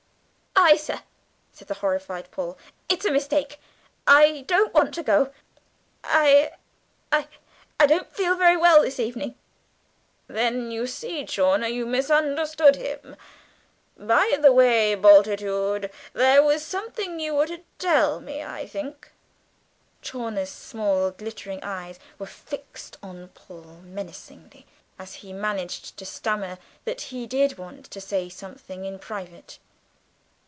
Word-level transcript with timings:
"I, 0.53 0.75
sir!" 0.77 0.99
said 1.51 1.67
the 1.69 1.73
horrified 1.75 2.29
Paul, 2.31 2.55
"it's 2.87 3.03
a 3.05 3.09
mistake 3.11 3.59
I 4.05 4.43
don't 4.47 4.73
want 4.75 4.93
to 4.93 5.01
go. 5.03 5.33
I 6.03 6.51
I 7.11 7.25
don't 7.79 8.13
feel 8.15 8.35
very 8.37 8.55
well 8.57 8.81
this 8.83 8.99
evening!" 8.99 9.35
"Then 10.27 10.69
you 10.69 10.85
see, 10.87 11.25
Chawner, 11.25 11.67
you 11.67 11.85
misunderstood 11.87 12.75
him. 12.75 13.15
By 13.97 14.37
the 14.39 14.53
way, 14.53 14.93
Bultitude, 14.93 15.89
there 16.13 16.43
was 16.43 16.63
something 16.63 17.19
you 17.19 17.33
were 17.33 17.47
to 17.47 17.63
tell 17.79 18.19
me, 18.21 18.43
I 18.43 18.67
think?" 18.67 19.11
Chawner's 20.03 20.51
small 20.51 21.09
glittering 21.11 21.63
eyes 21.63 21.97
were 22.19 22.27
fixed 22.27 22.97
on 23.01 23.29
Paul 23.29 23.81
menacingly 23.83 24.67
as 24.99 25.15
he 25.15 25.33
managed 25.33 25.97
to 25.97 26.05
stammer 26.05 26.59
that 26.85 27.01
he 27.03 27.25
did 27.25 27.57
want 27.57 27.85
to 27.91 27.99
say 27.99 28.29
something 28.29 28.85
in 28.85 28.99
private. 28.99 29.57